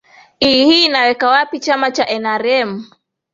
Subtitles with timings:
[0.39, 2.69] i hii inaiweka wapi chama cha nrm